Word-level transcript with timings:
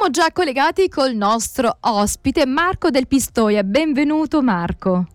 siamo 0.00 0.14
già 0.14 0.32
collegati 0.32 0.88
col 0.88 1.14
nostro 1.14 1.76
ospite 1.80 2.46
Marco 2.46 2.88
Del 2.88 3.06
Pistoia. 3.06 3.62
Benvenuto 3.62 4.40
Marco. 4.40 5.06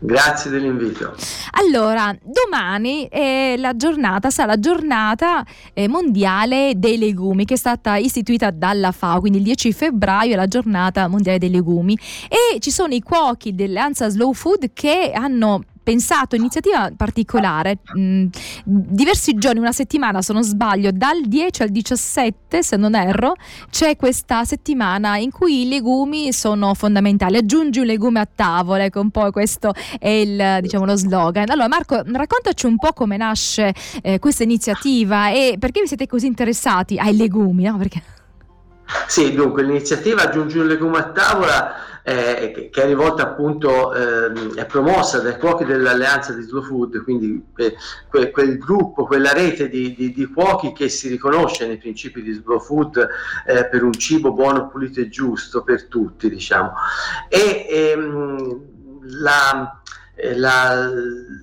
Grazie 0.00 0.50
dell'invito. 0.50 1.14
Allora, 1.50 2.16
domani 2.22 3.08
è 3.10 3.56
la 3.58 3.76
giornata, 3.76 4.30
sarà 4.30 4.52
la 4.52 4.58
giornata 4.58 5.44
eh, 5.74 5.86
mondiale 5.86 6.72
dei 6.76 6.96
legumi 6.96 7.44
che 7.44 7.54
è 7.54 7.56
stata 7.58 7.96
istituita 7.96 8.50
dalla 8.50 8.90
FAO, 8.90 9.20
quindi 9.20 9.36
il 9.36 9.44
10 9.44 9.70
febbraio 9.74 10.32
è 10.32 10.36
la 10.36 10.46
giornata 10.46 11.06
mondiale 11.06 11.36
dei 11.36 11.50
legumi 11.50 11.98
e 12.26 12.58
ci 12.60 12.70
sono 12.70 12.94
i 12.94 13.02
cuochi 13.02 13.54
dell'Anza 13.54 14.08
Slow 14.08 14.32
Food 14.32 14.70
che 14.72 15.12
hanno 15.14 15.64
pensato 15.82 16.36
iniziativa 16.36 16.90
particolare. 16.96 17.78
Mm, 17.98 18.26
diversi 18.64 19.34
giorni, 19.34 19.60
una 19.60 19.72
settimana 19.72 20.22
se 20.22 20.32
non 20.32 20.44
sbaglio, 20.44 20.90
dal 20.92 21.22
10 21.22 21.62
al 21.62 21.70
17, 21.70 22.62
se 22.62 22.76
non 22.76 22.94
erro, 22.94 23.34
c'è 23.70 23.96
questa 23.96 24.44
settimana 24.44 25.16
in 25.16 25.30
cui 25.30 25.62
i 25.62 25.68
legumi 25.68 26.32
sono 26.32 26.74
fondamentali. 26.74 27.36
Aggiungi 27.36 27.80
un 27.80 27.86
legume 27.86 28.20
a 28.20 28.28
tavola, 28.32 28.84
ecco 28.84 29.00
un 29.00 29.10
po' 29.10 29.30
questo 29.30 29.72
è 29.98 30.08
il, 30.08 30.58
diciamo, 30.60 30.84
lo 30.84 30.96
slogan. 30.96 31.48
Allora 31.50 31.68
Marco, 31.68 32.02
raccontaci 32.04 32.66
un 32.66 32.76
po' 32.76 32.92
come 32.92 33.16
nasce 33.16 33.74
eh, 34.02 34.18
questa 34.18 34.42
iniziativa 34.42 35.30
e 35.30 35.56
perché 35.58 35.80
vi 35.80 35.86
siete 35.86 36.06
così 36.06 36.26
interessati 36.26 36.98
ai 36.98 37.16
legumi, 37.16 37.64
no? 37.64 37.76
Perché... 37.76 38.02
Sì, 39.06 39.32
dunque 39.32 39.62
l'iniziativa 39.62 40.22
Aggiungi 40.22 40.58
un 40.58 40.66
legume 40.66 40.98
a 40.98 41.10
tavola 41.10 41.90
eh, 42.02 42.70
che 42.72 42.82
è 42.82 42.86
rivolta 42.86 43.22
appunto, 43.22 43.94
eh, 43.94 44.54
è 44.54 44.64
promossa 44.66 45.20
dai 45.20 45.38
cuochi 45.38 45.64
dell'alleanza 45.64 46.32
di 46.32 46.42
Slow 46.42 46.62
Food, 46.62 47.02
quindi 47.02 47.44
que, 47.52 47.76
que, 48.08 48.30
quel 48.30 48.58
gruppo, 48.58 49.04
quella 49.04 49.32
rete 49.32 49.68
di, 49.68 49.94
di, 49.94 50.12
di, 50.12 50.26
cuochi 50.26 50.72
che 50.72 50.88
si 50.88 51.08
riconosce 51.08 51.66
nei 51.66 51.78
principi 51.78 52.22
di 52.22 52.32
Slow 52.32 52.60
Food 52.60 53.08
eh, 53.46 53.66
per 53.66 53.82
un 53.82 53.92
cibo 53.92 54.32
buono, 54.32 54.68
pulito 54.68 55.00
e 55.00 55.08
giusto 55.08 55.62
per 55.62 55.86
tutti, 55.86 56.28
diciamo. 56.28 56.72
E 57.28 57.66
ehm, 57.68 58.60
la, 59.20 59.80
eh, 60.14 60.36
la, 60.36 60.90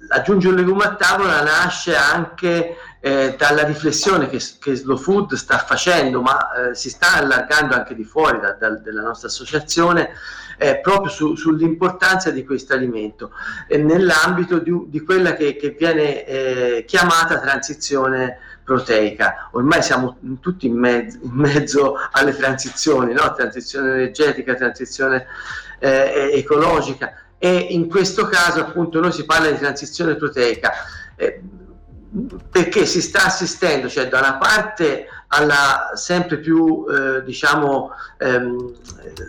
aggiunge 0.09 0.47
un 0.47 0.55
legume 0.55 0.83
a 0.83 0.95
tavola 0.95 1.43
nasce 1.43 1.95
anche 1.95 2.75
eh, 3.07 3.35
dalla 3.37 3.63
riflessione 3.63 4.27
che, 4.27 4.41
che, 4.59 4.75
Slow 4.75 4.97
Food 4.97 5.35
sta 5.35 5.59
facendo, 5.59 6.21
ma 6.21 6.69
eh, 6.69 6.75
si 6.75 6.89
sta 6.89 7.13
allargando 7.15 7.73
anche 7.73 7.95
di 7.95 8.03
fuori 8.03 8.39
da, 8.39 8.51
da, 8.51 8.71
della 8.71 9.01
nostra 9.01 9.29
associazione, 9.29 10.09
eh, 10.57 10.79
proprio 10.79 11.09
su, 11.09 11.35
sull'importanza 11.35 12.31
di 12.31 12.43
questo 12.43 12.73
alimento 12.73 13.31
nell'ambito 13.69 14.57
di, 14.57 14.73
di, 14.87 15.01
quella 15.01 15.35
che, 15.35 15.55
che 15.55 15.75
viene 15.77 16.25
eh, 16.25 16.85
chiamata 16.85 17.39
transizione 17.39 18.39
proteica. 18.63 19.49
Ormai 19.51 19.81
siamo 19.81 20.17
tutti 20.41 20.65
in 20.65 20.77
mezzo, 20.77 21.19
in 21.21 21.31
mezzo 21.31 21.95
alle 22.11 22.35
transizioni, 22.35 23.13
no? 23.13 23.33
transizione 23.33 23.91
energetica, 23.91 24.55
transizione 24.55 25.27
eh, 25.79 26.31
ecologica 26.33 27.13
e 27.37 27.55
in 27.55 27.87
questo 27.87 28.25
caso 28.25 28.59
appunto 28.61 28.99
noi 28.99 29.11
si 29.11 29.23
parla 29.23 29.49
di 29.49 29.57
transizione 29.57 30.15
proteica. 30.15 30.71
Eh, 31.15 31.41
perché 32.49 32.85
si 32.85 33.01
sta 33.01 33.25
assistendo, 33.25 33.89
cioè 33.89 34.07
da 34.07 34.19
una 34.19 34.37
parte 34.37 35.07
alla 35.27 35.91
sempre 35.93 36.37
più, 36.37 36.85
eh, 36.89 37.23
diciamo, 37.23 37.91
ehm, 38.17 38.73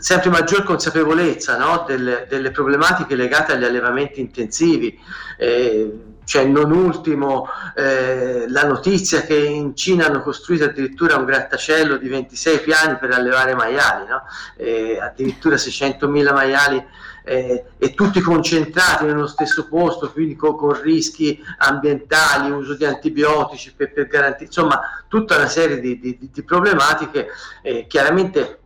sempre 0.00 0.30
maggior 0.30 0.62
consapevolezza 0.62 1.58
no? 1.58 1.84
delle, 1.86 2.26
delle, 2.28 2.50
problematiche 2.52 3.16
legate 3.16 3.52
agli 3.52 3.64
allevamenti 3.64 4.20
intensivi. 4.20 4.98
Eh, 5.36 6.16
cioè 6.28 6.44
non 6.44 6.70
ultimo 6.72 7.48
eh, 7.74 8.44
la 8.48 8.64
notizia 8.64 9.22
che 9.22 9.34
in 9.34 9.74
Cina 9.74 10.04
hanno 10.04 10.20
costruito 10.20 10.64
addirittura 10.64 11.16
un 11.16 11.24
grattacielo 11.24 11.96
di 11.96 12.06
26 12.06 12.60
piani 12.60 12.98
per 12.98 13.12
allevare 13.12 13.54
maiali, 13.54 14.06
no? 14.06 14.24
eh, 14.56 14.98
addirittura 15.00 15.56
600.000 15.56 16.34
maiali 16.34 16.84
eh, 17.24 17.64
e 17.78 17.94
tutti 17.94 18.20
concentrati 18.20 19.06
nello 19.06 19.26
stesso 19.26 19.68
posto, 19.68 20.12
quindi 20.12 20.36
con, 20.36 20.54
con 20.54 20.78
rischi 20.82 21.42
ambientali, 21.60 22.50
uso 22.50 22.74
di 22.74 22.84
antibiotici 22.84 23.72
per, 23.74 23.94
per, 23.94 24.06
garantire, 24.08 24.44
insomma 24.44 24.82
tutta 25.08 25.36
una 25.36 25.48
serie 25.48 25.80
di, 25.80 25.98
di, 25.98 26.28
di 26.30 26.42
problematiche 26.42 27.28
eh, 27.62 27.86
chiaramente 27.88 28.58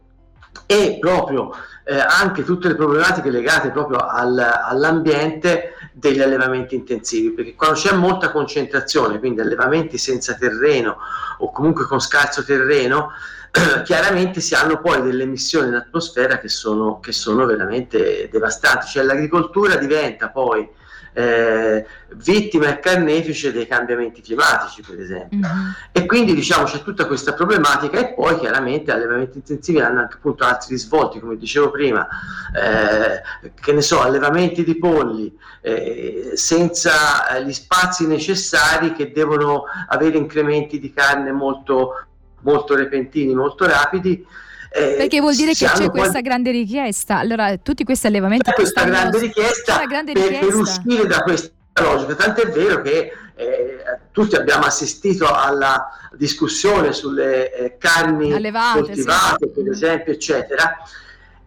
e 0.66 0.98
proprio 1.00 1.54
eh, 1.84 1.97
anche 1.97 2.42
tutte 2.42 2.66
le 2.66 2.75
problematiche 2.75 3.31
legate 3.31 3.70
proprio 3.70 3.98
al, 3.98 4.37
all'ambiente 4.37 5.72
degli 5.92 6.20
allevamenti 6.20 6.75
intensivi, 6.75 7.30
perché 7.30 7.54
quando 7.54 7.78
c'è 7.78 7.94
molta 7.94 8.30
concentrazione, 8.30 9.19
quindi 9.19 9.41
allevamenti 9.41 9.98
senza 9.98 10.34
terreno 10.34 10.97
o 11.38 11.50
comunque 11.53 11.84
con 11.84 12.00
scarso 12.00 12.44
terreno, 12.44 13.10
chiaramente 13.84 14.41
si 14.41 14.54
hanno 14.54 14.81
poi 14.81 15.02
delle 15.02 15.25
emissioni 15.25 15.69
in 15.69 15.75
atmosfera 15.75 16.38
che 16.38 16.48
sono, 16.48 17.00
che 17.00 17.12
sono 17.12 17.44
veramente 17.44 18.28
devastanti, 18.31 18.86
cioè 18.86 19.02
l'agricoltura 19.02 19.76
diventa 19.76 20.31
poi 20.31 20.66
eh, 21.12 21.87
vittima 22.17 22.69
e 22.69 22.81
carnefice 22.81 23.53
dei 23.53 23.67
cambiamenti 23.67 24.23
climatici, 24.23 24.83
per 24.83 25.00
esempio. 25.00 25.39
Mm-hmm. 25.39 25.71
E 25.93 26.06
quindi 26.06 26.34
diciamo 26.34 26.65
c'è 26.65 26.83
tutta 26.83 27.06
questa 27.06 27.34
problematica 27.34 27.99
e 27.99 28.15
poi 28.15 28.39
chiaramente 28.39 28.93
allevamenti 28.93 29.39
intensivi 29.39 29.81
hanno 29.81 30.00
anche 30.00 30.17
appunto 30.17 30.45
altri 30.45 30.75
risvolti, 30.75 31.21
come 31.21 31.37
dicevo 31.37 31.71
prima, 31.71 32.06
eh, 32.55 33.50
che 33.61 33.73
ne 33.73 33.83
so, 33.83 34.00
allevamenti 34.00 34.65
di 34.65 34.77
polli 34.78 35.37
eh, 35.61 36.33
senza 36.34 37.39
gli 37.41 37.53
spazi 37.53 38.06
necessari 38.06 38.93
che 38.93 39.12
devono 39.12 39.65
avere 39.89 40.17
incrementi 40.17 40.79
di 40.79 40.93
carne 40.93 41.33
molto 41.33 42.06
molto 42.43 42.75
repentini, 42.75 43.34
molto 43.34 43.67
rapidi. 43.67 44.27
Eh, 44.75 44.94
Perché 44.97 45.21
vuol 45.21 45.34
dire 45.34 45.53
che 45.53 45.66
c'è 45.66 45.91
questa 45.91 46.21
grande 46.21 46.50
richiesta. 46.50 47.19
Allora, 47.19 47.56
tutti 47.59 47.84
questi 47.84 48.06
allevamenti... 48.06 48.44
C'è 48.44 48.55
questa 48.55 48.81
stanno... 48.81 48.97
grande 48.97 49.19
richiesta, 49.19 49.84
grande 49.84 50.12
per, 50.12 50.22
richiesta 50.22 50.47
per 50.47 50.56
uscire 50.56 51.06
da 51.06 51.22
questa 51.22 51.50
logica. 51.83 52.15
Tant'è 52.15 52.47
vero 52.49 52.81
che 52.81 53.12
eh, 53.34 53.84
tutti 54.12 54.34
abbiamo 54.34 54.65
assistito 54.65 55.31
alla 55.31 55.91
discussione 56.15 56.93
sulle 56.93 57.55
eh, 57.55 57.77
carni 57.78 58.32
Allevate, 58.32 58.81
coltivate, 58.81 59.47
sì. 59.47 59.61
per 59.61 59.71
esempio, 59.71 60.12
eccetera 60.12 60.77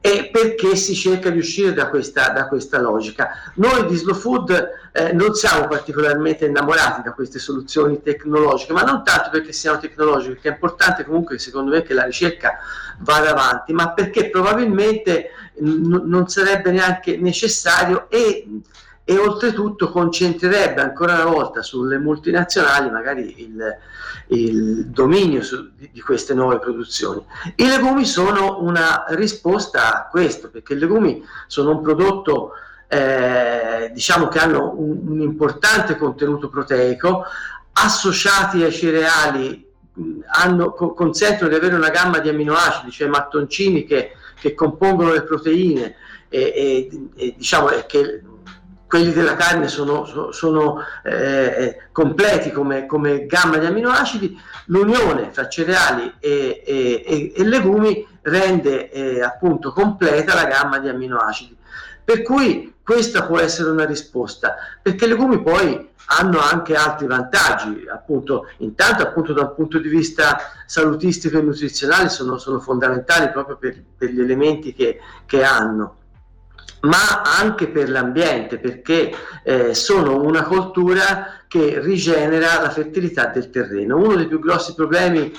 e 0.05 0.29
perché 0.31 0.75
si 0.75 0.93
cerca 0.93 1.31
di 1.31 1.39
uscire 1.39 1.73
da 1.73 1.89
questa, 1.89 2.29
da 2.29 2.47
questa 2.47 2.79
logica. 2.79 3.29
Noi 3.55 3.87
di 3.87 3.95
Slow 3.95 4.13
Food 4.13 4.69
eh, 4.97 5.11
non 5.11 5.33
siamo 5.33 5.67
particolarmente 5.67 6.45
innamorati 6.45 7.01
da 7.01 7.11
queste 7.11 7.37
soluzioni 7.37 8.01
tecnologiche, 8.01 8.71
ma 8.71 8.83
non 8.83 9.03
tanto 9.03 9.29
perché 9.29 9.51
siano 9.51 9.77
tecnologiche, 9.77 10.35
perché 10.35 10.47
è 10.47 10.51
importante 10.53 11.03
comunque 11.03 11.37
secondo 11.37 11.71
me 11.71 11.81
che 11.81 11.93
la 11.93 12.05
ricerca 12.05 12.59
vada 12.99 13.31
avanti, 13.31 13.73
ma 13.73 13.91
perché 13.91 14.29
probabilmente 14.29 15.31
n- 15.59 16.03
non 16.05 16.29
sarebbe 16.29 16.71
neanche 16.71 17.17
necessario 17.17 18.09
e 18.09 18.47
e 19.07 19.19
oltretutto 19.19 19.91
concentrerebbe 19.91 20.81
ancora 20.81 21.13
una 21.13 21.25
volta 21.25 21.61
sulle 21.61 21.99
multinazionali 21.99 22.89
magari 22.89 23.39
il, 23.43 23.77
il 24.29 24.87
dominio 24.87 25.43
su, 25.43 25.69
di, 25.77 25.91
di, 25.93 26.01
queste 26.01 26.33
nuove 26.33 26.57
produzioni. 26.57 27.23
I 27.55 27.67
legumi 27.67 28.03
sono 28.03 28.63
una 28.63 29.05
risposta 29.09 29.95
a 29.95 30.07
questo, 30.09 30.49
perché 30.49 30.73
i 30.73 30.79
legumi 30.79 31.23
sono 31.45 31.75
un 31.75 31.83
prodotto 31.83 32.53
eh, 32.95 33.91
diciamo 33.91 34.27
che 34.27 34.39
hanno 34.39 34.73
un, 34.77 35.07
un, 35.07 35.21
importante 35.21 35.97
contenuto 35.97 36.49
proteico, 36.49 37.23
associati 37.73 38.63
ai 38.63 38.71
cereali 38.71 39.63
hanno, 40.27 40.71
consentono 40.71 41.49
di 41.49 41.55
avere 41.55 41.75
una 41.75 41.89
gamma 41.89 42.19
di 42.19 42.29
aminoacidi, 42.29 42.91
cioè 42.91 43.07
mattoncini 43.07 43.85
che, 43.85 44.11
che 44.39 44.53
compongono 44.53 45.11
le 45.11 45.23
proteine 45.23 45.95
e, 46.29 46.39
e, 46.39 46.89
e 47.15 47.33
diciamo 47.37 47.67
che 47.87 48.21
quelli 48.87 49.11
della 49.11 49.35
carne 49.35 49.67
sono, 49.67 50.31
sono 50.31 50.79
eh, 51.03 51.11
eh, 51.11 51.77
completi 51.91 52.51
come, 52.51 52.85
come, 52.85 53.25
gamma 53.25 53.57
di 53.57 53.65
aminoacidi, 53.65 54.39
l'unione 54.67 55.31
fra 55.31 55.49
cereali 55.49 56.13
e, 56.19 56.63
e, 56.65 57.33
e 57.35 57.43
legumi 57.43 58.07
rende 58.21 58.89
eh, 58.91 59.21
appunto 59.21 59.71
completa 59.71 60.33
la 60.33 60.45
gamma 60.45 60.79
di 60.79 60.87
aminoacidi. 60.87 61.57
Per 62.05 62.21
cui 62.21 62.75
questa 62.83 63.25
può 63.25 63.39
essere 63.39 63.71
una 63.71 63.85
risposta, 63.85 64.55
perché 64.81 65.05
i 65.05 65.07
legumi 65.07 65.41
poi 65.41 65.89
hanno 66.05 66.39
anche 66.39 66.75
altri 66.75 67.07
vantaggi, 67.07 67.87
appunto, 67.91 68.47
intanto 68.57 69.01
appunto 69.01 69.33
da 69.33 69.41
un 69.41 69.53
punto 69.55 69.79
di 69.79 69.89
vista 69.89 70.37
salutistico 70.67 71.39
e 71.39 71.41
nutrizionale 71.41 72.09
sono, 72.09 72.37
sono 72.37 72.59
fondamentali 72.59 73.31
proprio 73.31 73.57
per, 73.57 73.83
per, 73.97 74.11
gli 74.11 74.21
elementi 74.21 74.73
che, 74.73 74.99
che 75.25 75.43
hanno 75.43 75.97
ma 76.81 77.23
anche 77.23 77.67
per 77.67 77.89
l'ambiente, 77.89 78.59
perché 78.59 79.11
eh, 79.43 79.73
sono 79.73 80.21
una 80.21 80.43
coltura 80.43 81.41
che 81.47 81.79
rigenera 81.81 82.61
la 82.61 82.69
fertilità 82.69 83.25
del 83.25 83.49
terreno. 83.49 83.97
Uno 83.97 84.15
dei 84.15 84.27
più 84.27 84.39
grossi 84.39 84.75
problemi 84.75 85.33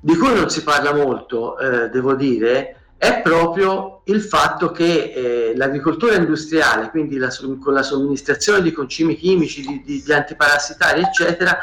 di 0.00 0.16
cui 0.16 0.34
non 0.34 0.50
si 0.50 0.64
parla 0.64 0.92
molto, 0.92 1.56
eh, 1.58 1.88
devo 1.88 2.14
dire, 2.14 2.85
è 2.98 3.20
proprio 3.22 4.02
il 4.04 4.22
fatto 4.22 4.70
che 4.70 5.12
eh, 5.14 5.52
l'agricoltura 5.56 6.14
industriale, 6.14 6.90
quindi 6.90 7.18
la, 7.18 7.30
con 7.60 7.74
la 7.74 7.82
somministrazione 7.82 8.62
di 8.62 8.72
concimi 8.72 9.16
chimici, 9.16 9.62
di, 9.62 9.82
di, 9.84 10.02
di 10.02 10.12
antiparassitari, 10.12 11.02
eccetera, 11.02 11.58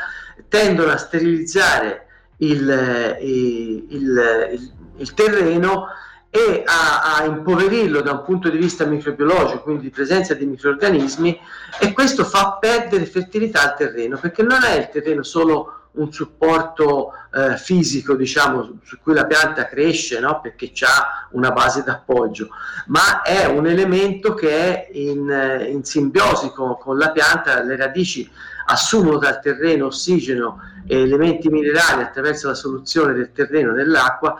tendono 0.48 0.92
a 0.92 0.98
sterilizzare 0.98 2.08
il, 2.38 3.18
il, 3.22 3.88
il, 3.90 4.50
il 4.52 4.74
il 4.98 5.14
terreno 5.14 5.88
e 6.30 6.64
a, 6.66 7.18
a, 7.18 7.26
impoverirlo 7.26 8.02
da 8.02 8.12
un 8.12 8.24
punto 8.24 8.50
di 8.50 8.58
vista 8.58 8.86
microbiologico, 8.86 9.62
quindi 9.62 9.84
di 9.84 9.90
presenza 9.92 10.34
di 10.34 10.46
microorganismi, 10.46 11.40
e 11.80 11.94
questo 11.94 12.24
fa 12.24 12.58
perdere 12.60 13.06
fertilità 13.06 13.62
al 13.62 13.76
terreno, 13.76 14.18
perché 14.18 14.42
non 14.42 14.64
è 14.64 14.78
il 14.78 14.90
terreno 14.90 15.22
solo 15.22 15.83
un 15.94 16.12
supporto 16.12 17.12
eh, 17.32 17.58
fisico, 17.58 18.16
diciamo, 18.16 18.80
su 18.84 18.98
cui 19.02 19.14
la 19.14 19.26
pianta 19.26 19.68
cresce, 19.68 20.20
no? 20.20 20.40
perché 20.42 20.72
ha 20.86 21.28
una 21.32 21.52
base 21.52 21.84
d'appoggio, 21.84 22.50
ma 22.88 23.22
è 23.22 23.46
un 23.46 23.68
elemento 23.68 24.34
che 24.34 24.50
è 24.50 24.90
in, 24.94 25.68
in 25.70 25.84
simbiosi 25.84 26.52
con, 26.52 26.78
con 26.78 26.98
la 26.98 27.12
pianta, 27.12 27.62
le 27.62 27.76
radici 27.76 28.30
assumono 28.66 29.18
dal 29.18 29.42
terreno 29.42 29.88
ossigeno 29.88 30.60
e 30.88 31.02
elementi 31.02 31.50
minerali 31.50 32.02
attraverso 32.02 32.48
la 32.48 32.54
soluzione 32.56 33.14
del 33.14 33.32
terreno 33.32 33.72
nell'acqua 33.74 34.38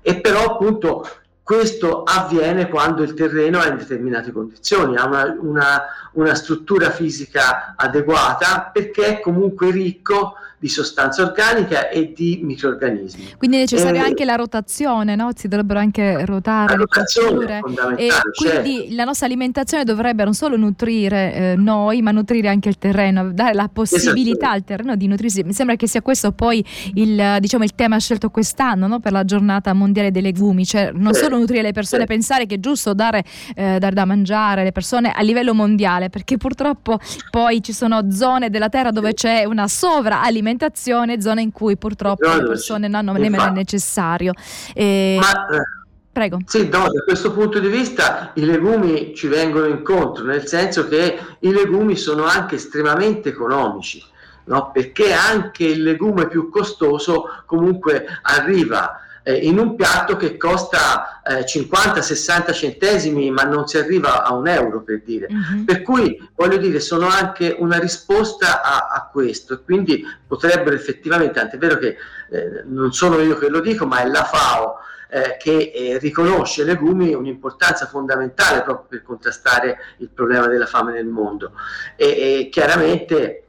e 0.00 0.20
però 0.20 0.52
appunto 0.52 1.08
questo 1.44 2.04
avviene 2.04 2.70
quando 2.70 3.02
il 3.02 3.12
terreno 3.12 3.60
è 3.60 3.68
in 3.68 3.76
determinate 3.76 4.32
condizioni, 4.32 4.96
ha 4.96 5.04
una, 5.04 5.36
una, 5.38 5.82
una 6.12 6.34
struttura 6.34 6.88
fisica 6.90 7.74
adeguata 7.76 8.70
perché 8.72 9.18
è 9.18 9.20
comunque 9.20 9.70
ricco 9.70 10.36
di 10.64 10.70
sostanza 10.70 11.22
organica 11.22 11.90
e 11.90 12.14
di 12.16 12.40
microorganismi. 12.42 13.34
Quindi 13.36 13.58
è 13.58 13.60
necessaria 13.60 14.02
eh, 14.02 14.06
anche 14.06 14.24
la 14.24 14.34
rotazione, 14.34 15.14
no? 15.14 15.28
si 15.36 15.46
dovrebbero 15.46 15.78
anche 15.78 16.24
ruotare 16.24 16.78
le 16.78 16.86
culture. 16.86 17.58
E 17.98 18.08
quindi 18.32 18.76
certo. 18.78 18.94
la 18.94 19.04
nostra 19.04 19.26
alimentazione 19.26 19.84
dovrebbe 19.84 20.24
non 20.24 20.32
solo 20.32 20.56
nutrire 20.56 21.34
eh, 21.34 21.54
noi, 21.58 22.00
ma 22.00 22.12
nutrire 22.12 22.48
anche 22.48 22.70
il 22.70 22.78
terreno, 22.78 23.30
dare 23.32 23.52
la 23.52 23.68
possibilità 23.70 24.52
al 24.52 24.64
terreno 24.64 24.96
di 24.96 25.06
nutrirsi. 25.06 25.42
Mi 25.42 25.52
sembra 25.52 25.76
che 25.76 25.86
sia 25.86 26.00
questo 26.00 26.32
poi 26.32 26.64
il, 26.94 27.36
diciamo, 27.40 27.62
il 27.62 27.74
tema 27.74 27.98
scelto 27.98 28.30
quest'anno 28.30 28.86
no? 28.86 29.00
per 29.00 29.12
la 29.12 29.26
giornata 29.26 29.70
mondiale 29.74 30.10
dei 30.10 30.22
legumi, 30.22 30.64
cioè 30.64 30.92
non 30.94 31.12
sì. 31.12 31.24
solo 31.24 31.33
nutrire 31.38 31.62
le 31.62 31.72
persone, 31.72 32.02
sì. 32.02 32.08
pensare 32.08 32.46
che 32.46 32.56
è 32.56 32.60
giusto 32.60 32.94
dare, 32.94 33.24
eh, 33.54 33.78
dare 33.78 33.94
da 33.94 34.04
mangiare 34.04 34.62
alle 34.62 34.72
persone 34.72 35.12
a 35.12 35.22
livello 35.22 35.54
mondiale, 35.54 36.10
perché 36.10 36.36
purtroppo 36.36 36.98
poi 37.30 37.62
ci 37.62 37.72
sono 37.72 38.10
zone 38.10 38.50
della 38.50 38.68
terra 38.68 38.90
dove 38.90 39.14
c'è 39.14 39.44
una 39.44 39.68
sovra-alimentazione 39.68 40.52
alimentazione, 40.54 41.20
zone 41.20 41.42
in 41.42 41.52
cui 41.52 41.76
purtroppo 41.76 42.26
no, 42.26 42.36
le 42.36 42.46
persone 42.46 42.88
non 42.88 43.06
hanno 43.08 43.18
nemmeno 43.18 43.46
il 43.46 43.52
necessario. 43.52 44.32
E... 44.72 45.18
Ma, 45.20 45.48
eh, 45.48 45.82
Prego. 46.12 46.38
Sì, 46.46 46.68
no, 46.68 46.84
da 46.84 47.02
questo 47.04 47.32
punto 47.32 47.58
di 47.58 47.66
vista 47.66 48.30
i 48.34 48.44
legumi 48.44 49.16
ci 49.16 49.26
vengono 49.26 49.66
incontro, 49.66 50.24
nel 50.24 50.46
senso 50.46 50.86
che 50.86 51.18
i 51.40 51.50
legumi 51.50 51.96
sono 51.96 52.24
anche 52.24 52.54
estremamente 52.54 53.30
economici, 53.30 54.00
no? 54.44 54.70
perché 54.70 55.12
anche 55.12 55.64
il 55.64 55.82
legume 55.82 56.28
più 56.28 56.50
costoso 56.50 57.42
comunque 57.46 58.06
arriva 58.22 59.00
eh, 59.24 59.34
in 59.34 59.58
un 59.58 59.74
piatto 59.74 60.16
che 60.16 60.36
costa 60.36 61.22
eh, 61.22 61.44
50-60 61.44 62.52
centesimi 62.52 63.30
ma 63.30 63.42
non 63.42 63.66
si 63.66 63.78
arriva 63.78 64.22
a 64.22 64.34
un 64.34 64.46
euro 64.46 64.82
per 64.82 65.02
dire. 65.02 65.26
Uh-huh. 65.28 65.64
Per 65.64 65.82
cui 65.82 66.16
voglio 66.36 66.58
dire 66.58 66.78
sono 66.78 67.08
anche 67.08 67.56
una 67.58 67.78
risposta 67.78 68.62
a, 68.62 68.88
a 68.88 69.08
questo 69.10 69.54
e 69.54 69.62
quindi 69.64 70.04
potrebbero 70.26 70.76
effettivamente, 70.76 71.40
anche 71.40 71.56
è 71.56 71.58
vero 71.58 71.78
che 71.78 71.96
eh, 72.30 72.62
non 72.66 72.92
sono 72.92 73.18
io 73.20 73.36
che 73.38 73.48
lo 73.48 73.60
dico 73.60 73.86
ma 73.86 74.02
è 74.02 74.06
la 74.06 74.24
FAO 74.24 74.76
eh, 75.08 75.36
che 75.38 75.72
eh, 75.74 75.98
riconosce 75.98 76.60
ai 76.60 76.68
legumi 76.68 77.14
un'importanza 77.14 77.86
fondamentale 77.86 78.62
proprio 78.62 78.86
per 78.88 79.02
contrastare 79.02 79.78
il 79.98 80.10
problema 80.10 80.46
della 80.48 80.66
fame 80.66 80.92
nel 80.92 81.06
mondo 81.06 81.52
e, 81.96 82.06
e 82.40 82.48
chiaramente 82.50 83.43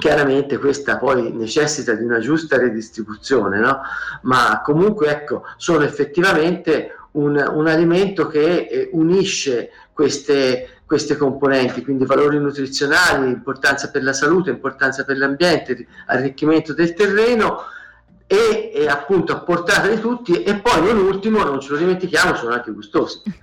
Chiaramente 0.00 0.56
questa 0.56 0.96
poi 0.96 1.30
necessita 1.30 1.92
di 1.92 2.04
una 2.04 2.20
giusta 2.20 2.56
redistribuzione, 2.56 3.58
no? 3.58 3.82
ma 4.22 4.62
comunque 4.64 5.10
ecco, 5.10 5.44
sono 5.58 5.84
effettivamente 5.84 6.94
un, 7.12 7.36
un 7.36 7.66
alimento 7.66 8.26
che 8.26 8.66
eh, 8.70 8.88
unisce 8.92 9.70
queste, 9.92 10.80
queste 10.86 11.18
componenti, 11.18 11.84
quindi 11.84 12.06
valori 12.06 12.38
nutrizionali, 12.38 13.28
importanza 13.28 13.90
per 13.90 14.02
la 14.02 14.14
salute, 14.14 14.48
importanza 14.48 15.04
per 15.04 15.18
l'ambiente, 15.18 15.86
arricchimento 16.06 16.72
del 16.72 16.94
terreno 16.94 17.64
e, 18.32 18.70
e, 18.72 18.86
appunto 18.86 19.32
a 19.32 19.40
portata 19.40 19.88
di 19.88 20.00
tutti 20.00 20.40
e 20.44 20.54
poi 20.54 20.84
non 20.84 20.98
ultimo 20.98 21.42
non 21.42 21.60
ce 21.60 21.72
lo 21.72 21.78
dimentichiamo 21.78 22.36
sono 22.36 22.52
anche 22.52 22.70
gustosi. 22.70 23.22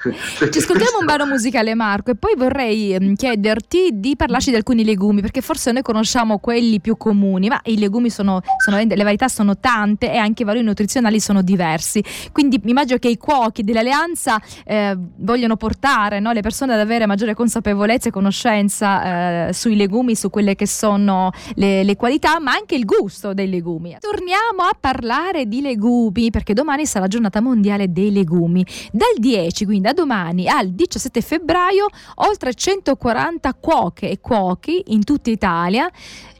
Ci 0.50 0.60
ascoltiamo 0.60 1.00
un 1.02 1.06
brano 1.06 1.26
musicale 1.26 1.76
Marco 1.76 2.12
e 2.12 2.16
poi 2.16 2.36
vorrei 2.38 2.94
ehm, 2.94 3.16
chiederti 3.16 3.90
di 3.96 4.16
parlarci 4.16 4.50
di 4.50 4.56
alcuni 4.56 4.86
legumi 4.86 5.20
perché 5.20 5.42
forse 5.42 5.74
noi 5.74 5.82
conosciamo 5.82 6.38
quelli 6.38 6.80
più 6.80 6.96
comuni 6.96 7.50
ma 7.50 7.60
i 7.66 7.78
legumi 7.78 8.10
sono, 8.10 8.40
sono 8.64 8.78
le 8.78 9.04
varietà 9.04 9.28
sono 9.28 9.58
tante 9.58 10.10
e 10.10 10.16
anche 10.16 10.44
i 10.44 10.46
valori 10.46 10.64
nutrizionali 10.64 11.20
sono 11.20 11.42
diversi. 11.42 12.02
Quindi 12.32 12.62
immagino 12.64 12.98
che 12.98 13.10
i 13.10 13.18
cuochi 13.18 13.64
dell'alleanza 13.64 14.42
eh, 14.64 14.98
vogliono 15.18 15.58
portare 15.58 16.22
no, 16.22 16.32
le 16.32 16.40
persone 16.40 16.76
ad 16.76 16.80
avere 16.80 17.06
maggiore 17.08 17.34
consapevolezza 17.34 18.08
e 18.08 18.12
conoscenza 18.12 19.48
eh, 19.50 19.54
sui 19.54 19.76
legumi 19.76 20.16
su 20.16 20.30
quelle 20.30 20.56
che 20.56 20.66
sono 20.66 21.32
le, 21.56 21.84
le 21.84 21.96
qualità 21.98 22.40
ma 22.40 22.54
anche 22.54 22.76
il 22.76 22.86
gusto 22.86 23.34
dei 23.34 23.50
legumi. 23.50 23.98
Torniamo 24.00 24.62
a 24.64 24.76
parlare 24.80 25.48
di 25.48 25.62
legumi 25.62 26.30
perché 26.30 26.54
domani 26.54 26.86
sarà 26.86 27.02
la 27.02 27.08
giornata 27.10 27.42
mondiale 27.42 27.92
dei 27.92 28.12
legumi. 28.12 28.66
Dal 28.92 29.16
10, 29.18 29.66
quindi 29.66 29.84
da 29.84 29.94
domani 29.94 30.48
al 30.48 30.70
17 30.70 31.22
febbraio, 31.22 31.88
oltre 32.16 32.54
140 32.54 33.54
cuoche 33.56 34.10
e 34.10 34.20
cuochi 34.20 34.84
in 34.88 35.04
tutta 35.04 35.30
Italia 35.30 35.90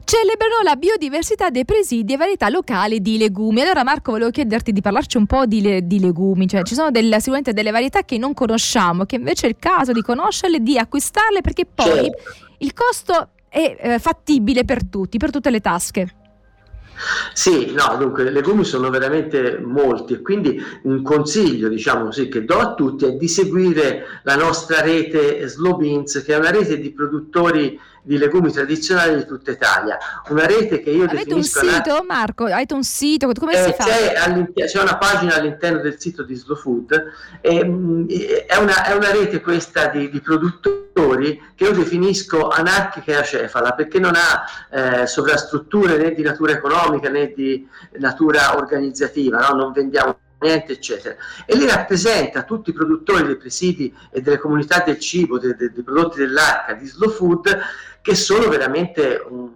celebrano 0.08 0.62
la 0.62 0.76
biodiversità 0.76 1.50
dei 1.50 1.66
presidi 1.66 2.14
e 2.14 2.16
varietà 2.16 2.48
locali 2.48 3.02
di 3.02 3.18
legumi. 3.18 3.60
Allora 3.60 3.84
Marco 3.84 4.12
volevo 4.12 4.30
chiederti 4.30 4.72
di 4.72 4.80
parlarci 4.80 5.18
un 5.18 5.26
po' 5.26 5.44
di, 5.44 5.60
le, 5.60 5.86
di 5.86 6.00
legumi, 6.00 6.48
cioè 6.48 6.62
ci 6.62 6.74
sono 6.74 6.90
del, 6.90 7.14
sicuramente 7.16 7.52
delle 7.52 7.70
varietà 7.70 8.02
che 8.04 8.16
non 8.16 8.32
conosciamo, 8.32 9.04
che 9.04 9.16
invece 9.16 9.46
è 9.46 9.50
il 9.50 9.56
caso 9.58 9.92
di 9.92 10.00
conoscerle, 10.00 10.60
di 10.60 10.78
acquistarle 10.78 11.42
perché 11.42 11.66
poi 11.66 12.04
certo. 12.04 12.22
il 12.58 12.72
costo 12.72 13.28
è 13.50 13.76
eh, 13.78 13.98
fattibile 13.98 14.64
per 14.64 14.86
tutti, 14.86 15.18
per 15.18 15.30
tutte 15.30 15.50
le 15.50 15.60
tasche. 15.60 16.14
Sì, 17.32 17.72
no, 17.72 17.96
dunque 17.96 18.24
i 18.24 18.32
legumi 18.32 18.64
sono 18.64 18.90
veramente 18.90 19.58
molti 19.62 20.14
e 20.14 20.22
quindi 20.22 20.60
un 20.82 21.02
consiglio, 21.02 21.68
diciamo 21.68 22.06
così, 22.06 22.28
che 22.28 22.44
do 22.44 22.58
a 22.58 22.74
tutti 22.74 23.04
è 23.04 23.12
di 23.12 23.28
seguire 23.28 24.20
la 24.24 24.36
nostra 24.36 24.80
rete 24.80 25.46
Slow 25.46 25.76
Beans, 25.76 26.22
che 26.24 26.34
è 26.34 26.38
una 26.38 26.50
rete 26.50 26.78
di 26.78 26.90
produttori 26.90 27.78
di 28.08 28.16
legumi 28.16 28.50
tradizionali 28.50 29.16
di 29.16 29.26
tutta 29.26 29.50
Italia. 29.50 29.98
Una 30.30 30.46
rete 30.46 30.80
che 30.80 30.88
io 30.88 31.04
Avete 31.04 31.24
definisco... 31.24 31.60
un 31.60 31.70
sito, 31.70 32.04
Marco? 32.08 32.44
Avete 32.46 32.72
un 32.72 32.82
sito? 32.82 33.30
Come 33.38 33.52
eh, 33.52 33.64
si 33.64 33.72
fa? 33.74 33.84
C'è, 33.84 34.64
c'è, 34.64 34.80
una 34.80 34.96
pagina 34.96 35.34
all'interno 35.34 35.80
del 35.82 36.00
sito 36.00 36.22
di 36.22 36.34
Slow 36.34 36.56
Food, 36.56 37.04
e, 37.42 37.62
mm, 37.62 38.08
è, 38.46 38.56
una, 38.56 38.86
è, 38.86 38.94
una, 38.94 39.12
rete 39.12 39.42
questa 39.42 39.88
di, 39.88 40.08
di, 40.08 40.20
produttori 40.22 41.38
che 41.54 41.64
io 41.64 41.72
definisco 41.72 42.48
anarchica 42.48 43.12
e 43.12 43.16
acefala, 43.16 43.72
perché 43.72 43.98
non 43.98 44.14
ha 44.14 45.02
eh, 45.02 45.06
sovrastrutture 45.06 45.98
né 45.98 46.14
di 46.14 46.22
natura 46.22 46.52
economica 46.52 47.10
né 47.10 47.34
di 47.36 47.68
natura 47.98 48.56
organizzativa, 48.56 49.48
no? 49.48 49.54
non 49.54 49.72
vendiamo 49.72 50.18
eccetera. 50.38 51.16
E 51.44 51.56
li 51.56 51.66
rappresenta 51.66 52.42
tutti 52.42 52.70
i 52.70 52.72
produttori 52.72 53.24
dei 53.24 53.36
presidi 53.36 53.94
e 54.10 54.20
delle 54.20 54.38
comunità 54.38 54.82
del 54.84 54.98
cibo, 54.98 55.38
dei, 55.38 55.54
dei, 55.56 55.72
dei 55.72 55.82
prodotti 55.82 56.18
dell'arca, 56.18 56.74
di 56.74 56.86
Slow 56.86 57.10
Food, 57.10 57.58
che 58.00 58.14
sono 58.14 58.48
veramente 58.48 59.24
un, 59.28 59.50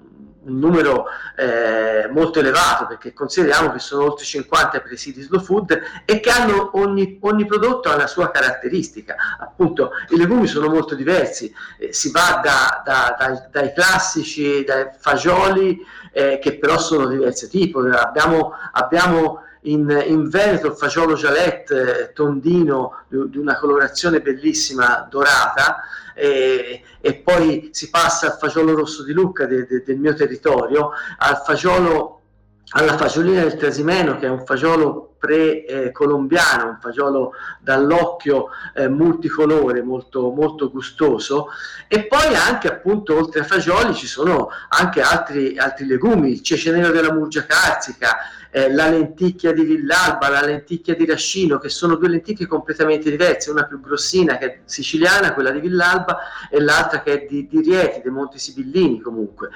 un 0.44 0.58
numero 0.58 1.06
eh, 1.36 2.08
molto 2.10 2.40
elevato 2.40 2.86
perché 2.86 3.12
consideriamo 3.12 3.70
che 3.72 3.78
sono 3.78 4.04
oltre 4.04 4.24
50 4.24 4.80
presidi 4.80 5.22
slow 5.22 5.40
food 5.40 5.80
e 6.04 6.20
che 6.20 6.30
hanno 6.30 6.70
ogni, 6.74 7.18
ogni 7.22 7.46
prodotto 7.46 7.88
ha 7.88 7.94
una 7.94 8.06
sua 8.06 8.30
caratteristica. 8.30 9.16
Appunto 9.38 9.92
i 10.10 10.16
legumi 10.16 10.46
sono 10.46 10.68
molto 10.68 10.94
diversi. 10.94 11.52
Eh, 11.78 11.92
si 11.92 12.10
va 12.10 12.40
da, 12.42 12.82
da, 12.84 13.16
dai, 13.18 13.38
dai, 13.50 13.72
classici 13.72 14.64
dai 14.64 14.88
fagioli 14.98 15.78
eh, 16.12 16.38
che 16.40 16.58
però 16.58 16.78
sono 16.78 17.06
di 17.06 17.16
diverso 17.16 17.48
tipo. 17.48 17.80
Abbiamo, 17.80 18.52
abbiamo 18.72 19.42
in, 19.62 20.04
in 20.06 20.28
Veneto 20.28 20.74
fagiolo 20.74 21.14
gialette 21.14 22.08
eh, 22.08 22.12
tondino 22.12 23.04
di, 23.08 23.30
di 23.30 23.38
una 23.38 23.56
colorazione 23.58 24.20
bellissima 24.20 25.06
dorata 25.08 25.82
e, 26.14 26.82
e, 27.00 27.14
poi 27.14 27.70
si 27.72 27.90
passa 27.90 28.26
al 28.26 28.38
fagiolo 28.38 28.74
rosso 28.74 29.02
di 29.02 29.12
Lucca 29.12 29.46
de, 29.46 29.66
de, 29.66 29.82
del 29.82 29.98
mio 29.98 30.14
territorio, 30.14 30.90
al 31.18 31.42
fagiolo, 31.44 32.21
alla 32.70 32.96
fagiolina 32.96 33.42
del 33.42 33.56
Trasimeno 33.56 34.18
che 34.18 34.26
è 34.26 34.30
un 34.30 34.44
fagiolo 34.46 35.14
pre-colombiano, 35.18 36.70
un 36.70 36.78
fagiolo 36.80 37.34
dall'occhio 37.60 38.48
eh, 38.74 38.88
multicolore, 38.88 39.80
molto, 39.80 40.30
molto 40.30 40.68
gustoso 40.68 41.48
e 41.86 42.06
poi 42.06 42.34
anche 42.34 42.66
appunto 42.66 43.16
oltre 43.16 43.40
ai 43.40 43.46
fagioli 43.46 43.94
ci 43.94 44.08
sono 44.08 44.48
anche 44.68 45.00
altri, 45.00 45.56
altri 45.58 45.86
legumi, 45.86 46.32
il 46.32 46.42
cece 46.42 46.72
nero 46.72 46.90
della 46.90 47.12
Murgia 47.12 47.44
Carsica, 47.46 48.16
eh, 48.50 48.72
la 48.72 48.88
lenticchia 48.88 49.52
di 49.52 49.62
Villalba, 49.62 50.28
la 50.28 50.42
lenticchia 50.42 50.94
di 50.96 51.06
Rascino, 51.06 51.58
che 51.58 51.68
sono 51.68 51.94
due 51.94 52.08
lenticchie 52.08 52.46
completamente 52.46 53.08
diverse, 53.08 53.50
una 53.50 53.64
più 53.64 53.80
grossina 53.80 54.36
che 54.38 54.46
è 54.46 54.60
siciliana, 54.64 55.34
quella 55.34 55.50
di 55.50 55.60
Villalba, 55.60 56.18
e 56.50 56.60
l'altra 56.60 57.00
che 57.00 57.12
è 57.12 57.26
di, 57.28 57.46
di 57.46 57.60
Rieti, 57.60 58.02
dei 58.02 58.10
Monti 58.10 58.38
Sibillini 58.38 59.00
comunque. 59.00 59.50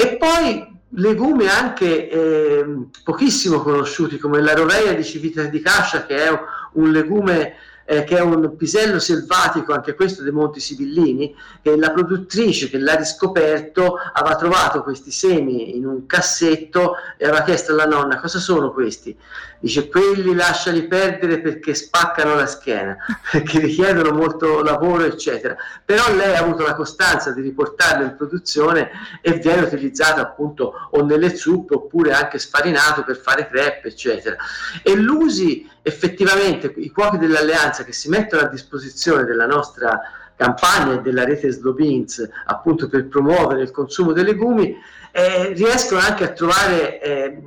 E 0.00 0.16
poi 0.16 0.64
legumi 0.90 1.48
anche 1.48 2.08
eh, 2.08 2.64
pochissimo 3.02 3.60
conosciuti 3.60 4.16
come 4.16 4.40
la 4.40 4.54
roveia 4.54 4.94
di 4.94 5.02
civita 5.02 5.42
di 5.42 5.60
cascia 5.60 6.06
che 6.06 6.24
è 6.24 6.30
un 6.74 6.92
legume 6.92 7.54
eh, 7.90 8.04
che 8.04 8.18
è 8.18 8.20
un 8.20 8.54
pisello 8.54 8.98
selvatico, 8.98 9.72
anche 9.72 9.94
questo 9.94 10.22
dei 10.22 10.30
Monti 10.30 10.60
Sibillini, 10.60 11.34
che 11.62 11.74
la 11.74 11.90
produttrice 11.90 12.68
che 12.68 12.76
l'ha 12.76 12.94
riscoperto 12.94 13.96
aveva 14.12 14.36
trovato 14.36 14.82
questi 14.82 15.10
semi 15.10 15.74
in 15.74 15.86
un 15.86 16.04
cassetto 16.04 16.96
e 17.16 17.24
aveva 17.24 17.42
chiesto 17.44 17.72
alla 17.72 17.86
nonna 17.86 18.20
cosa 18.20 18.38
sono 18.40 18.72
questi. 18.72 19.16
Dice 19.60 19.88
quelli 19.88 20.34
lasciali 20.34 20.86
perdere 20.86 21.40
perché 21.40 21.74
spaccano 21.74 22.34
la 22.34 22.46
schiena, 22.46 22.94
perché 23.32 23.58
richiedono 23.58 24.12
molto 24.12 24.62
lavoro, 24.62 25.04
eccetera. 25.04 25.56
Però 25.82 26.14
lei 26.14 26.36
ha 26.36 26.40
avuto 26.40 26.64
la 26.64 26.74
costanza 26.74 27.32
di 27.32 27.40
riportarlo 27.40 28.04
in 28.04 28.16
produzione 28.16 28.90
e 29.22 29.32
viene 29.38 29.62
utilizzato 29.62 30.20
appunto 30.20 30.74
o 30.90 31.02
nelle 31.02 31.34
zuppe 31.34 31.74
oppure 31.74 32.12
anche 32.12 32.38
sfarinato 32.38 33.02
per 33.02 33.16
fare 33.16 33.48
crepe, 33.48 33.88
eccetera. 33.88 34.36
E 34.82 34.94
l'usi 34.94 35.66
effettivamente 35.88 36.72
i 36.76 36.90
cuochi 36.90 37.18
dell'alleanza 37.18 37.77
che 37.84 37.92
si 37.92 38.08
mettono 38.08 38.42
a 38.42 38.48
disposizione 38.48 39.24
della 39.24 39.46
nostra 39.46 40.00
campagna 40.36 40.94
e 40.94 41.00
della 41.00 41.24
rete 41.24 41.50
Slobins 41.50 42.26
appunto 42.46 42.88
per 42.88 43.08
promuovere 43.08 43.62
il 43.62 43.70
consumo 43.72 44.12
dei 44.12 44.24
legumi 44.24 44.76
eh, 45.10 45.52
riescono 45.52 46.00
anche 46.00 46.24
a 46.24 46.28
trovare 46.28 47.00
eh, 47.00 47.42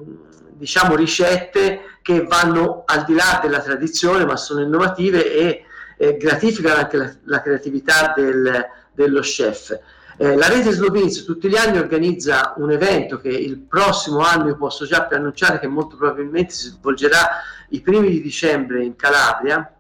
diciamo 0.52 0.96
ricette 0.96 1.82
che 2.02 2.24
vanno 2.24 2.84
al 2.86 3.06
di 3.06 3.14
là 3.14 3.40
della 3.42 3.62
tradizione 3.62 4.26
ma 4.26 4.36
sono 4.36 4.62
innovative 4.62 5.34
e 5.34 5.66
eh, 5.98 6.18
gratificano 6.18 6.76
anche 6.76 6.98
la, 6.98 7.14
la 7.26 7.42
creatività 7.42 8.14
del, 8.16 8.66
dello 8.92 9.22
chef. 9.22 9.80
Eh, 10.18 10.36
la 10.36 10.48
rete 10.48 10.72
Slobins 10.72 11.24
tutti 11.24 11.48
gli 11.48 11.56
anni 11.56 11.78
organizza 11.78 12.54
un 12.58 12.72
evento 12.72 13.18
che 13.20 13.30
il 13.30 13.58
prossimo 13.58 14.20
anno 14.20 14.48
io 14.48 14.58
posso 14.58 14.86
già 14.86 15.04
preannunciare 15.04 15.60
che 15.60 15.68
molto 15.68 15.96
probabilmente 15.96 16.54
si 16.54 16.68
svolgerà 16.68 17.42
i 17.70 17.82
primi 17.82 18.10
di 18.10 18.22
dicembre 18.22 18.84
in 18.84 18.96
Calabria, 18.96 19.72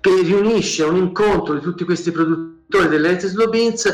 che 0.00 0.22
riunisce 0.22 0.84
un 0.84 0.96
incontro 0.96 1.54
di 1.54 1.60
tutti 1.60 1.84
questi 1.84 2.10
produttori 2.10 2.88
delle 2.88 3.08
reti 3.08 3.26
Slobins 3.26 3.86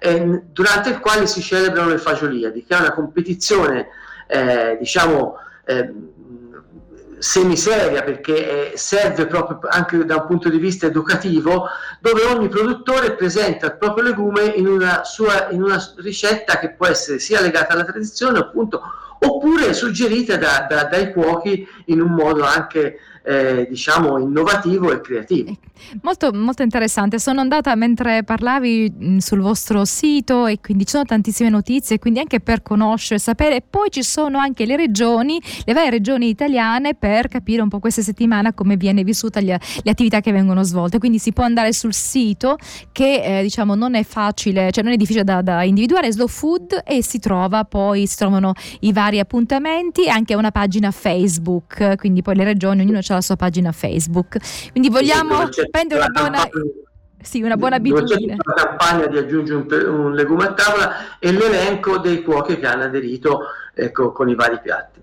eh, 0.00 0.42
durante 0.52 0.90
il 0.90 1.00
quale 1.00 1.26
si 1.26 1.40
celebrano 1.40 1.90
le 1.90 1.98
fagioliadi, 1.98 2.64
che 2.64 2.76
è 2.76 2.80
una 2.80 2.92
competizione 2.92 3.88
eh, 4.26 4.76
diciamo 4.78 5.36
eh, 5.64 5.92
semiseria 7.18 8.02
perché 8.02 8.72
serve 8.74 9.26
proprio 9.26 9.58
anche 9.70 10.04
da 10.04 10.16
un 10.16 10.26
punto 10.26 10.50
di 10.50 10.58
vista 10.58 10.86
educativo 10.86 11.68
dove 12.00 12.22
ogni 12.24 12.48
produttore 12.48 13.14
presenta 13.14 13.66
il 13.66 13.76
proprio 13.78 14.04
legume 14.04 14.44
in 14.44 14.66
una, 14.66 15.04
sua, 15.04 15.48
in 15.50 15.62
una 15.62 15.82
ricetta 15.96 16.58
che 16.58 16.72
può 16.72 16.86
essere 16.86 17.18
sia 17.18 17.40
legata 17.40 17.72
alla 17.72 17.84
tradizione 17.84 18.38
appunto 18.38 18.82
oppure 19.18 19.72
suggerita 19.72 20.36
da, 20.36 20.66
da, 20.68 20.84
dai 20.84 21.12
cuochi 21.12 21.66
in 21.86 22.00
un 22.00 22.12
modo 22.12 22.44
anche 22.44 22.98
eh, 23.24 23.66
diciamo 23.68 24.18
innovativo 24.18 24.92
e 24.92 25.00
creativo. 25.00 25.56
Molto, 26.02 26.32
molto 26.32 26.62
interessante, 26.62 27.18
sono 27.18 27.40
andata 27.40 27.74
mentre 27.74 28.22
parlavi 28.22 28.92
mh, 28.96 29.16
sul 29.18 29.40
vostro 29.40 29.84
sito 29.84 30.46
e 30.46 30.60
quindi 30.60 30.84
ci 30.84 30.92
sono 30.92 31.04
tantissime 31.04 31.48
notizie, 31.48 31.98
quindi 31.98 32.20
anche 32.20 32.40
per 32.40 32.62
conoscere, 32.62 33.18
sapere, 33.18 33.62
poi 33.68 33.90
ci 33.90 34.02
sono 34.02 34.38
anche 34.38 34.66
le 34.66 34.76
regioni, 34.76 35.40
le 35.64 35.72
varie 35.72 35.90
regioni 35.90 36.28
italiane 36.28 36.94
per 36.94 37.28
capire 37.28 37.62
un 37.62 37.68
po' 37.68 37.80
questa 37.80 38.02
settimana 38.02 38.52
come 38.52 38.76
viene 38.76 39.02
vissuta 39.02 39.40
gli, 39.40 39.46
le 39.46 39.90
attività 39.90 40.20
che 40.20 40.32
vengono 40.32 40.62
svolte, 40.62 40.98
quindi 40.98 41.18
si 41.18 41.32
può 41.32 41.44
andare 41.44 41.72
sul 41.72 41.94
sito 41.94 42.56
che 42.92 43.38
eh, 43.38 43.42
diciamo 43.42 43.74
non 43.74 43.94
è 43.94 44.04
facile, 44.04 44.70
cioè 44.70 44.84
non 44.84 44.92
è 44.92 44.96
difficile 44.96 45.24
da, 45.24 45.42
da 45.42 45.64
individuare, 45.64 46.12
Slow 46.12 46.28
Food 46.28 46.82
e 46.84 47.02
si 47.02 47.18
trova 47.18 47.64
poi, 47.64 48.06
si 48.06 48.16
trovano 48.16 48.52
i 48.80 48.92
vari 48.92 49.03
appuntamenti 49.18 50.06
e 50.06 50.10
anche 50.10 50.34
una 50.34 50.50
pagina 50.50 50.90
Facebook, 50.90 51.96
quindi 51.96 52.22
poi 52.22 52.36
le 52.36 52.44
regioni, 52.44 52.82
ognuno 52.82 52.98
ha 52.98 53.14
la 53.14 53.20
sua 53.20 53.36
pagina 53.36 53.72
Facebook. 53.72 54.36
Quindi 54.70 54.88
vogliamo 54.88 55.48
prendere 55.70 56.00
una 56.00 56.08
buona... 56.08 56.48
Sì, 57.20 57.40
una 57.40 57.56
buona 57.56 57.76
abitudine. 57.76 58.36
La 58.36 58.52
campagna 58.52 59.06
di 59.06 59.16
aggiungere 59.16 59.86
un, 59.86 59.98
un 59.98 60.14
legume 60.14 60.44
a 60.44 60.52
tavola 60.52 61.18
e 61.18 61.32
l'elenco 61.32 61.96
dei 61.96 62.22
cuochi 62.22 62.58
che 62.58 62.66
hanno 62.66 62.82
aderito 62.82 63.40
ecco, 63.72 64.12
con 64.12 64.28
i 64.28 64.34
vari 64.34 64.60
piatti. 64.62 64.93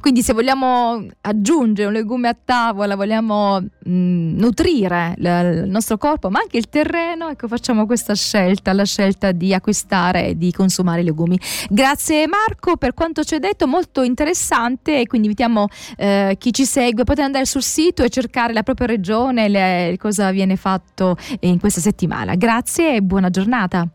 Quindi 0.00 0.22
se 0.22 0.32
vogliamo 0.32 1.06
aggiungere 1.22 1.88
un 1.88 1.94
legume 1.94 2.28
a 2.28 2.36
tavola, 2.42 2.96
vogliamo 2.96 3.60
mh, 3.60 3.90
mm, 3.90 4.38
nutrire 4.38 5.14
l- 5.16 5.26
il 5.64 5.70
nostro 5.70 5.96
corpo, 5.98 6.30
ma 6.30 6.40
anche 6.40 6.56
il 6.56 6.68
terreno, 6.68 7.28
ecco 7.28 7.48
facciamo 7.48 7.86
questa 7.86 8.14
scelta, 8.14 8.72
la 8.72 8.84
scelta 8.84 9.32
di 9.32 9.52
acquistare 9.52 10.28
e 10.28 10.36
di 10.36 10.52
consumare 10.52 11.00
i 11.00 11.04
legumi. 11.04 11.38
Grazie 11.68 12.26
Marco 12.26 12.76
per 12.76 12.94
quanto 12.94 13.24
ci 13.24 13.34
hai 13.34 13.40
detto, 13.40 13.66
molto 13.66 14.02
interessante 14.02 15.00
e 15.00 15.06
quindi 15.06 15.28
invitiamo 15.28 15.66
eh, 15.96 16.36
chi 16.38 16.52
ci 16.52 16.64
segue 16.64 17.02
a 17.02 17.04
poter 17.04 17.24
andare 17.24 17.44
sul 17.44 17.62
sito 17.62 18.02
e 18.02 18.08
cercare 18.08 18.52
la 18.52 18.62
propria 18.62 18.86
regione, 18.86 19.48
le, 19.48 19.96
cosa 19.98 20.30
viene 20.30 20.56
fatto 20.56 21.16
in 21.40 21.58
questa 21.58 21.80
settimana. 21.80 22.34
Grazie 22.34 22.96
e 22.96 23.02
buona 23.02 23.30
giornata. 23.30 23.86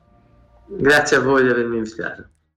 Grazie 0.67 1.17
a 1.17 1.19
voi 1.21 1.43
di 1.43 1.49
avermi 1.49 1.77
invitato. 1.77 2.32